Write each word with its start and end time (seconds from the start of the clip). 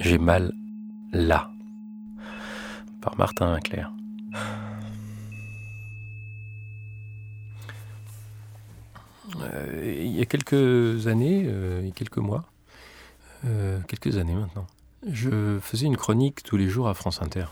J'ai 0.00 0.16
mal 0.16 0.52
là. 1.12 1.50
Par 3.02 3.18
Martin 3.18 3.52
Winkler. 3.52 3.84
Euh, 9.42 10.02
il 10.04 10.16
y 10.16 10.22
a 10.22 10.26
quelques 10.26 11.06
années, 11.06 11.44
euh, 11.46 11.90
quelques 11.94 12.18
mois, 12.18 12.44
euh, 13.44 13.78
quelques 13.88 14.16
années 14.16 14.34
maintenant, 14.34 14.66
je 15.06 15.58
faisais 15.60 15.86
une 15.86 15.96
chronique 15.96 16.42
tous 16.42 16.56
les 16.56 16.68
jours 16.68 16.88
à 16.88 16.94
France 16.94 17.20
Inter. 17.22 17.46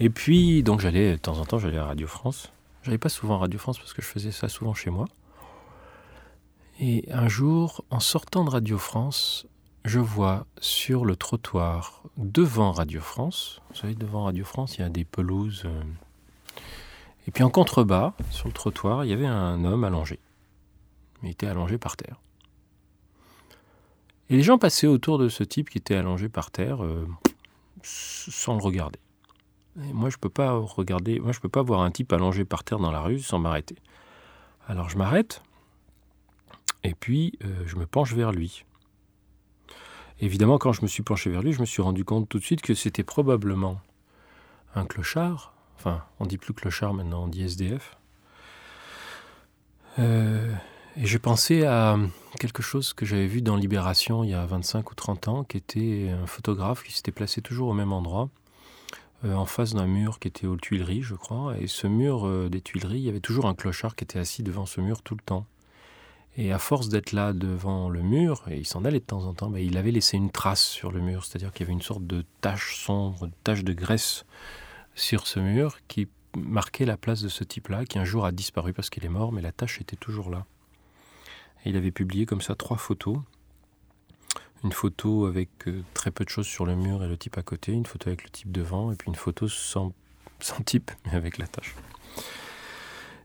Et 0.00 0.10
puis, 0.10 0.62
donc 0.62 0.80
j'allais, 0.80 1.12
de 1.12 1.16
temps 1.18 1.38
en 1.38 1.44
temps, 1.44 1.58
j'allais 1.58 1.78
à 1.78 1.84
Radio 1.84 2.06
France. 2.06 2.52
J'allais 2.82 2.98
pas 2.98 3.08
souvent 3.08 3.36
à 3.36 3.38
Radio 3.38 3.58
France 3.58 3.78
parce 3.78 3.92
que 3.92 4.02
je 4.02 4.06
faisais 4.06 4.32
ça 4.32 4.48
souvent 4.48 4.74
chez 4.74 4.90
moi. 4.90 5.06
Et 6.80 7.04
un 7.12 7.28
jour, 7.28 7.84
en 7.90 8.00
sortant 8.00 8.44
de 8.44 8.50
Radio 8.50 8.78
France, 8.78 9.46
je 9.84 9.98
vois 9.98 10.46
sur 10.60 11.04
le 11.04 11.16
trottoir 11.16 12.02
devant 12.16 12.72
Radio 12.72 13.00
France, 13.00 13.60
vous 13.70 13.76
savez, 13.76 13.94
devant 13.94 14.24
Radio 14.24 14.44
France, 14.44 14.76
il 14.76 14.82
y 14.82 14.84
a 14.84 14.88
des 14.88 15.04
pelouses. 15.04 15.62
euh, 15.66 15.82
et 17.26 17.30
puis 17.30 17.42
en 17.42 17.50
contrebas, 17.50 18.14
sur 18.30 18.48
le 18.48 18.52
trottoir, 18.52 19.04
il 19.04 19.10
y 19.10 19.12
avait 19.12 19.26
un 19.26 19.64
homme 19.64 19.84
allongé. 19.84 20.18
Il 21.22 21.30
était 21.30 21.46
allongé 21.46 21.78
par 21.78 21.96
terre. 21.96 22.20
Et 24.30 24.36
les 24.36 24.42
gens 24.42 24.58
passaient 24.58 24.86
autour 24.86 25.18
de 25.18 25.28
ce 25.28 25.42
type 25.42 25.70
qui 25.70 25.78
était 25.78 25.94
allongé 25.94 26.28
par 26.28 26.50
terre 26.50 26.84
euh, 26.84 27.06
sans 27.82 28.56
le 28.56 28.62
regarder. 28.62 28.98
Moi, 29.76 30.08
je 30.08 30.18
peux 30.18 30.28
pas 30.28 30.52
regarder, 30.52 31.18
moi, 31.18 31.32
je 31.32 31.40
peux 31.40 31.48
pas 31.48 31.62
voir 31.62 31.80
un 31.80 31.90
type 31.90 32.12
allongé 32.12 32.44
par 32.44 32.62
terre 32.62 32.78
dans 32.78 32.92
la 32.92 33.00
rue 33.00 33.20
sans 33.20 33.38
m'arrêter. 33.38 33.76
Alors 34.66 34.88
je 34.88 34.96
m'arrête 34.96 35.42
et 36.84 36.94
puis 36.94 37.38
euh, 37.44 37.64
je 37.66 37.76
me 37.76 37.86
penche 37.86 38.14
vers 38.14 38.32
lui. 38.32 38.64
Évidemment, 40.20 40.58
quand 40.58 40.72
je 40.72 40.82
me 40.82 40.86
suis 40.86 41.02
penché 41.02 41.30
vers 41.30 41.42
lui, 41.42 41.52
je 41.52 41.60
me 41.60 41.66
suis 41.66 41.82
rendu 41.82 42.04
compte 42.04 42.28
tout 42.28 42.38
de 42.38 42.44
suite 42.44 42.62
que 42.62 42.74
c'était 42.74 43.02
probablement 43.02 43.80
un 44.74 44.86
clochard. 44.86 45.54
Enfin, 45.76 46.04
on 46.20 46.26
dit 46.26 46.38
plus 46.38 46.54
clochard 46.54 46.94
maintenant, 46.94 47.24
on 47.24 47.28
dit 47.28 47.42
SDF. 47.42 47.96
Euh, 49.98 50.52
et 50.96 51.06
j'ai 51.06 51.18
pensé 51.18 51.64
à 51.64 51.98
quelque 52.38 52.62
chose 52.62 52.92
que 52.92 53.04
j'avais 53.04 53.26
vu 53.26 53.42
dans 53.42 53.56
Libération 53.56 54.24
il 54.24 54.30
y 54.30 54.34
a 54.34 54.46
25 54.46 54.90
ou 54.90 54.94
30 54.94 55.28
ans, 55.28 55.44
qui 55.44 55.56
était 55.56 56.10
un 56.10 56.26
photographe 56.26 56.84
qui 56.84 56.92
s'était 56.92 57.12
placé 57.12 57.42
toujours 57.42 57.68
au 57.68 57.74
même 57.74 57.92
endroit, 57.92 58.28
euh, 59.24 59.34
en 59.34 59.46
face 59.46 59.74
d'un 59.74 59.86
mur 59.86 60.18
qui 60.18 60.28
était 60.28 60.46
aux 60.46 60.56
Tuileries, 60.56 61.02
je 61.02 61.14
crois. 61.14 61.56
Et 61.58 61.66
ce 61.66 61.86
mur 61.86 62.26
euh, 62.26 62.48
des 62.48 62.60
Tuileries, 62.60 62.98
il 62.98 63.04
y 63.04 63.08
avait 63.08 63.20
toujours 63.20 63.46
un 63.46 63.54
clochard 63.54 63.96
qui 63.96 64.04
était 64.04 64.18
assis 64.18 64.42
devant 64.42 64.66
ce 64.66 64.80
mur 64.80 65.02
tout 65.02 65.14
le 65.14 65.22
temps. 65.22 65.46
Et 66.36 66.52
à 66.52 66.58
force 66.58 66.88
d'être 66.88 67.12
là 67.12 67.32
devant 67.32 67.88
le 67.88 68.02
mur, 68.02 68.42
et 68.50 68.58
il 68.58 68.66
s'en 68.66 68.84
allait 68.84 68.98
de 68.98 69.04
temps 69.04 69.24
en 69.24 69.34
temps, 69.34 69.54
il 69.54 69.76
avait 69.76 69.92
laissé 69.92 70.16
une 70.16 70.30
trace 70.30 70.64
sur 70.64 70.90
le 70.90 71.00
mur, 71.00 71.24
c'est-à-dire 71.24 71.52
qu'il 71.52 71.60
y 71.60 71.64
avait 71.64 71.72
une 71.72 71.82
sorte 71.82 72.06
de 72.06 72.24
tache 72.40 72.76
sombre, 72.76 73.28
de 73.28 73.32
tache 73.44 73.62
de 73.62 73.72
graisse 73.72 74.24
sur 74.96 75.28
ce 75.28 75.38
mur 75.38 75.78
qui 75.86 76.08
marquait 76.36 76.86
la 76.86 76.96
place 76.96 77.22
de 77.22 77.28
ce 77.28 77.44
type-là, 77.44 77.84
qui 77.84 77.98
un 78.00 78.04
jour 78.04 78.26
a 78.26 78.32
disparu 78.32 78.72
parce 78.72 78.90
qu'il 78.90 79.04
est 79.04 79.10
mort, 79.10 79.30
mais 79.30 79.42
la 79.42 79.52
tache 79.52 79.80
était 79.80 79.96
toujours 79.96 80.28
là. 80.28 80.44
Et 81.64 81.70
il 81.70 81.76
avait 81.76 81.92
publié 81.92 82.26
comme 82.26 82.40
ça 82.40 82.56
trois 82.56 82.78
photos. 82.78 83.18
Une 84.64 84.72
photo 84.72 85.26
avec 85.26 85.50
euh, 85.68 85.82
très 85.92 86.10
peu 86.10 86.24
de 86.24 86.30
choses 86.30 86.46
sur 86.46 86.66
le 86.66 86.74
mur 86.74 87.04
et 87.04 87.08
le 87.08 87.16
type 87.16 87.38
à 87.38 87.42
côté, 87.42 87.72
une 87.72 87.86
photo 87.86 88.08
avec 88.08 88.24
le 88.24 88.30
type 88.30 88.50
devant, 88.50 88.90
et 88.90 88.96
puis 88.96 89.08
une 89.08 89.14
photo 89.14 89.46
sans 89.46 89.92
type, 90.64 90.90
mais 91.06 91.12
avec 91.12 91.38
la 91.38 91.46
tache. 91.46 91.74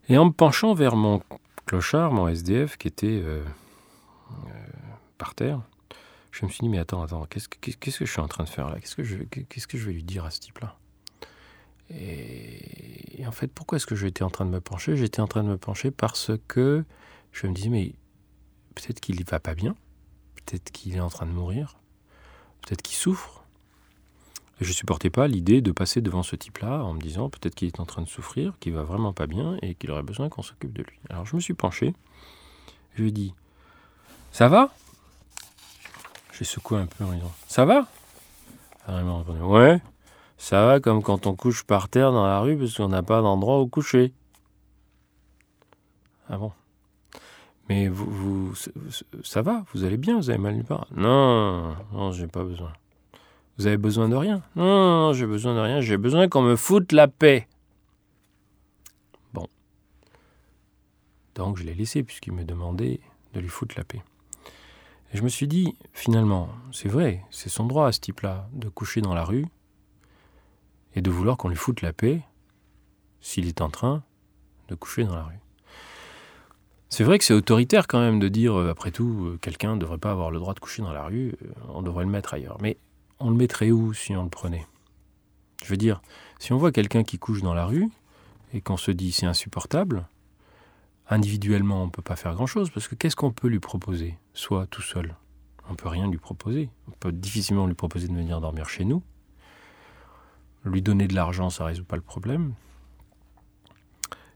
Et 0.09 0.17
en 0.17 0.25
me 0.25 0.31
penchant 0.31 0.73
vers 0.73 0.95
mon 0.95 1.21
clochard, 1.69 2.11
mon 2.11 2.27
SDF, 2.27 2.77
qui 2.77 2.87
était 2.87 3.21
euh, 3.23 3.43
euh, 4.31 4.51
par 5.19 5.35
terre, 5.35 5.61
je 6.31 6.43
me 6.43 6.49
suis 6.49 6.61
dit, 6.61 6.69
mais 6.69 6.79
attends, 6.79 7.03
attends, 7.03 7.27
qu'est-ce 7.27 7.47
que, 7.47 7.91
je 7.91 8.05
suis 8.05 8.19
en 8.19 8.27
train 8.27 8.43
de 8.43 8.49
faire 8.49 8.69
là? 8.69 8.79
Qu'est-ce 8.79 8.95
que, 8.95 9.03
je, 9.03 9.17
que 9.17 9.77
je 9.77 9.85
vais 9.85 9.93
lui 9.93 10.01
dire 10.01 10.25
à 10.25 10.31
ce 10.31 10.39
type-là? 10.39 10.75
Et, 11.91 13.21
et 13.21 13.27
en 13.27 13.31
fait, 13.31 13.49
pourquoi 13.49 13.75
est-ce 13.75 13.85
que 13.85 13.95
j'étais 13.95 14.23
en 14.23 14.31
train 14.31 14.45
de 14.45 14.49
me 14.49 14.59
pencher? 14.59 14.97
J'étais 14.97 15.21
en 15.21 15.27
train 15.27 15.43
de 15.43 15.49
me 15.49 15.57
pencher 15.59 15.91
parce 15.91 16.31
que 16.47 16.83
je 17.33 17.45
me 17.45 17.53
disais, 17.53 17.69
mais 17.69 17.93
peut-être 18.73 18.99
qu'il 18.99 19.19
ne 19.19 19.23
va 19.29 19.39
pas 19.39 19.53
bien, 19.53 19.75
peut-être 20.37 20.71
qu'il 20.71 20.95
est 20.95 20.99
en 20.99 21.09
train 21.09 21.27
de 21.27 21.31
mourir, 21.31 21.77
peut-être 22.63 22.81
qu'il 22.81 22.97
souffre. 22.97 23.38
Je 24.59 24.67
ne 24.67 24.73
supportais 24.73 25.09
pas 25.09 25.27
l'idée 25.27 25.61
de 25.61 25.71
passer 25.71 26.01
devant 26.01 26.21
ce 26.21 26.35
type-là 26.35 26.83
en 26.83 26.93
me 26.93 26.99
disant 26.99 27.29
peut-être 27.29 27.55
qu'il 27.55 27.67
est 27.67 27.79
en 27.79 27.85
train 27.85 28.01
de 28.01 28.09
souffrir, 28.09 28.53
qu'il 28.59 28.73
va 28.73 28.83
vraiment 28.83 29.13
pas 29.13 29.25
bien 29.25 29.57
et 29.61 29.73
qu'il 29.73 29.89
aurait 29.89 30.03
besoin 30.03 30.27
qu'on 30.27 30.41
s'occupe 30.41 30.73
de 30.73 30.83
lui. 30.83 30.99
Alors 31.09 31.25
je 31.25 31.35
me 31.35 31.41
suis 31.41 31.53
penché, 31.53 31.93
je 32.95 33.03
lui 33.03 33.09
ai 33.09 33.11
dit 33.13 33.33
Ça 34.31 34.49
va? 34.49 34.73
J'ai 36.33 36.43
secoué 36.43 36.77
un 36.79 36.87
peu 36.87 37.05
en 37.05 37.13
disant 37.13 37.31
Ça 37.47 37.63
va? 37.63 37.87
Alors 38.85 38.99
il 38.99 39.05
m'a 39.05 39.17
répondu 39.19 39.41
Ouais, 39.41 39.81
ça 40.37 40.65
va 40.65 40.81
comme 40.81 41.03
quand 41.03 41.25
on 41.25 41.35
couche 41.35 41.63
par 41.63 41.87
terre 41.87 42.11
dans 42.11 42.25
la 42.25 42.41
rue 42.41 42.57
parce 42.57 42.75
qu'on 42.75 42.89
n'a 42.89 43.03
pas 43.03 43.21
d'endroit 43.21 43.61
où 43.61 43.67
coucher. 43.67 44.13
Ah 46.27 46.37
bon? 46.37 46.51
Mais 47.69 47.87
vous, 47.87 48.09
vous, 48.09 48.55
ça 49.23 49.41
va, 49.41 49.63
vous 49.73 49.83
allez 49.85 49.97
bien, 49.97 50.17
vous 50.17 50.29
avez 50.29 50.39
mal 50.39 50.55
nulle 50.55 50.65
part? 50.65 50.87
Non, 50.91 51.75
non, 51.93 52.11
j'ai 52.11 52.27
pas 52.27 52.43
besoin. 52.43 52.73
Vous 53.59 53.67
avez 53.67 53.77
besoin 53.77 54.07
de 54.07 54.15
rien 54.15 54.41
Non, 54.55 55.11
j'ai 55.11 55.25
besoin 55.25 55.53
de 55.53 55.59
rien, 55.59 55.81
j'ai 55.81 55.97
besoin 55.97 56.29
qu'on 56.29 56.41
me 56.41 56.55
foute 56.55 56.93
la 56.93 57.09
paix. 57.09 57.45
Bon. 59.33 59.47
Donc 61.35 61.57
je 61.57 61.65
l'ai 61.65 61.73
laissé 61.73 62.01
puisqu'il 62.03 62.31
me 62.31 62.45
demandait 62.45 63.01
de 63.33 63.41
lui 63.41 63.49
foutre 63.49 63.75
la 63.77 63.83
paix. 63.83 64.01
Et 65.11 65.17
je 65.17 65.23
me 65.23 65.27
suis 65.27 65.49
dit, 65.49 65.75
finalement, 65.91 66.47
c'est 66.71 66.87
vrai, 66.87 67.21
c'est 67.31 67.49
son 67.49 67.65
droit 67.65 67.87
à 67.87 67.91
ce 67.91 67.99
type-là 67.99 68.47
de 68.53 68.69
coucher 68.69 69.01
dans 69.01 69.13
la 69.13 69.25
rue 69.25 69.45
et 70.95 71.01
de 71.01 71.11
vouloir 71.11 71.35
qu'on 71.35 71.49
lui 71.49 71.57
foute 71.57 71.81
la 71.81 71.91
paix 71.91 72.21
s'il 73.19 73.45
est 73.49 73.59
en 73.59 73.69
train 73.69 74.03
de 74.69 74.75
coucher 74.75 75.03
dans 75.03 75.15
la 75.15 75.23
rue. 75.23 75.39
C'est 76.87 77.03
vrai 77.03 77.17
que 77.17 77.25
c'est 77.25 77.33
autoritaire 77.33 77.87
quand 77.87 77.99
même 77.99 78.19
de 78.19 78.29
dire, 78.29 78.57
euh, 78.57 78.71
après 78.71 78.91
tout, 78.91 79.25
euh, 79.25 79.37
quelqu'un 79.41 79.75
ne 79.75 79.81
devrait 79.81 79.97
pas 79.97 80.11
avoir 80.11 80.31
le 80.31 80.39
droit 80.39 80.53
de 80.53 80.59
coucher 80.61 80.81
dans 80.81 80.93
la 80.93 81.03
rue, 81.03 81.35
euh, 81.43 81.51
on 81.67 81.81
devrait 81.81 82.05
le 82.05 82.09
mettre 82.09 82.33
ailleurs. 82.33 82.57
Mais 82.61 82.77
on 83.19 83.29
le 83.29 83.35
mettrait 83.35 83.71
où 83.71 83.93
si 83.93 84.15
on 84.15 84.23
le 84.23 84.29
prenait? 84.29 84.65
Je 85.63 85.69
veux 85.69 85.77
dire, 85.77 86.01
si 86.39 86.53
on 86.53 86.57
voit 86.57 86.71
quelqu'un 86.71 87.03
qui 87.03 87.19
couche 87.19 87.41
dans 87.41 87.53
la 87.53 87.65
rue 87.65 87.89
et 88.53 88.61
qu'on 88.61 88.77
se 88.77 88.91
dit 88.91 89.11
c'est 89.11 89.25
insupportable, 89.25 90.07
individuellement 91.09 91.83
on 91.83 91.85
ne 91.87 91.91
peut 91.91 92.01
pas 92.01 92.15
faire 92.15 92.33
grand-chose 92.33 92.69
parce 92.69 92.87
que 92.87 92.95
qu'est-ce 92.95 93.15
qu'on 93.15 93.31
peut 93.31 93.47
lui 93.47 93.59
proposer? 93.59 94.17
Soit 94.33 94.67
tout 94.67 94.81
seul, 94.81 95.15
on 95.67 95.73
ne 95.73 95.77
peut 95.77 95.89
rien 95.89 96.09
lui 96.09 96.17
proposer. 96.17 96.69
On 96.87 96.91
peut 96.91 97.11
difficilement 97.11 97.67
lui 97.67 97.75
proposer 97.75 98.07
de 98.07 98.13
venir 98.13 98.41
dormir 98.41 98.69
chez 98.69 98.85
nous. 98.85 99.03
Lui 100.65 100.81
donner 100.81 101.07
de 101.07 101.15
l'argent, 101.15 101.49
ça 101.49 101.63
ne 101.63 101.69
résout 101.69 101.85
pas 101.85 101.95
le 101.95 102.01
problème. 102.01 102.53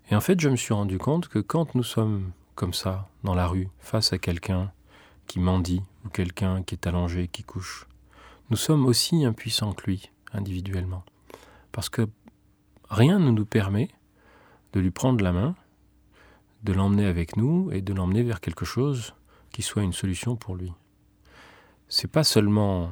Et 0.10 0.16
en 0.16 0.22
fait, 0.22 0.40
je 0.40 0.50
me 0.50 0.56
suis 0.56 0.74
rendu 0.74 0.98
compte 0.98 1.28
que 1.28 1.40
quand 1.40 1.76
nous 1.76 1.84
sommes 1.84 2.32
comme 2.56 2.74
ça, 2.74 3.10
dans 3.24 3.34
la 3.34 3.48
rue, 3.48 3.70
face 3.80 4.14
à 4.14 4.18
quelqu'un 4.18 4.72
qui 5.28 5.40
mendie 5.40 5.82
ou 6.06 6.10
quelqu'un 6.10 6.62
qui 6.62 6.76
est 6.76 6.86
allongé, 6.86 7.28
qui 7.28 7.44
couche, 7.44 7.88
nous 8.54 8.58
sommes 8.58 8.86
aussi 8.86 9.26
impuissants 9.26 9.74
que 9.74 9.88
lui, 9.88 10.12
individuellement. 10.32 11.04
Parce 11.72 11.90
que 11.90 12.08
rien 12.88 13.18
ne 13.18 13.32
nous 13.32 13.48
permet 13.48 13.90
de 14.74 14.80
lui 14.80 14.92
prendre 14.92 15.24
la 15.24 15.32
main, 15.32 15.56
de 16.62 16.72
l'emmener 16.72 17.08
avec 17.08 17.36
nous 17.36 17.72
et 17.72 17.82
de 17.82 17.96
l'emmener 17.96 18.22
vers 18.22 18.42
quelque 18.42 18.64
chose 18.64 19.16
qui 19.52 19.64
soit 19.64 19.82
une 19.82 19.92
solution 19.92 20.36
pour 20.36 20.54
lui. 20.56 20.72
C'est 21.90 22.08
pas 22.08 22.24
seulement 22.24 22.92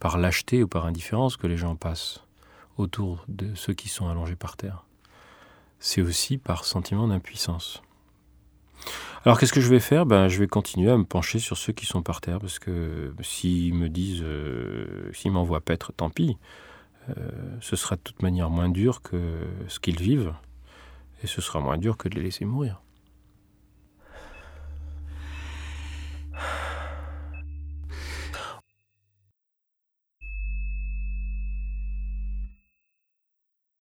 par 0.00 0.16
lâcheté 0.16 0.62
ou 0.62 0.68
par 0.68 0.86
indifférence 0.86 1.36
que 1.36 1.46
les 1.46 1.58
gens 1.58 1.76
passent 1.76 2.24
autour 2.78 3.26
de 3.28 3.54
ceux 3.54 3.74
qui 3.74 3.90
sont 3.90 4.08
allongés 4.08 4.36
par 4.36 4.56
terre. 4.56 4.86
C'est 5.80 6.00
aussi 6.00 6.38
par 6.38 6.64
sentiment 6.64 7.08
d'impuissance. 7.08 7.82
Alors 9.24 9.38
qu'est-ce 9.38 9.52
que 9.52 9.60
je 9.60 9.68
vais 9.68 9.78
faire? 9.78 10.04
Ben, 10.04 10.26
Je 10.26 10.38
vais 10.40 10.48
continuer 10.48 10.90
à 10.90 10.96
me 10.96 11.04
pencher 11.04 11.38
sur 11.38 11.56
ceux 11.56 11.72
qui 11.72 11.86
sont 11.86 12.02
par 12.02 12.20
terre, 12.20 12.40
parce 12.40 12.58
que 12.58 13.14
s'ils 13.20 13.72
me 13.72 13.88
disent, 13.88 14.22
euh, 14.24 15.10
s'ils 15.12 15.30
m'envoient 15.30 15.60
paître, 15.60 15.92
tant 15.92 16.10
pis. 16.10 16.38
Euh, 17.08 17.14
ce 17.60 17.76
sera 17.76 17.96
de 17.96 18.00
toute 18.00 18.22
manière 18.22 18.50
moins 18.50 18.68
dur 18.68 19.00
que 19.00 19.20
ce 19.68 19.78
qu'ils 19.78 20.00
vivent, 20.00 20.34
et 21.22 21.28
ce 21.28 21.40
sera 21.40 21.60
moins 21.60 21.78
dur 21.78 21.96
que 21.96 22.08
de 22.08 22.16
les 22.16 22.22
laisser 22.22 22.44
mourir. 22.44 22.82